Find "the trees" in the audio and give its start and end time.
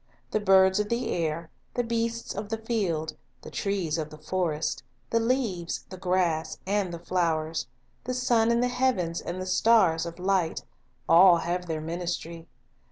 3.43-3.99